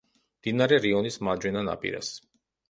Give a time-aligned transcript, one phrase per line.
[0.37, 2.11] მდინარე რიონის მარჯვენა ნაპირას.